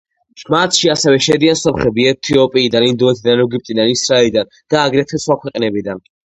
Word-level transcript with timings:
მათში 0.53 0.87
ასევე 0.93 1.19
შედიან 1.25 1.59
სომხები 1.59 2.07
ეთიოპიიდან, 2.13 2.87
ინდოეთიდან, 2.89 3.45
ეგვიპტიდან, 3.45 3.95
ისრაელიდან 3.99 4.53
და 4.61 4.83
აგრეთვე 4.89 5.25
სხვა 5.29 5.41
ქვეყნებიდან. 5.47 6.07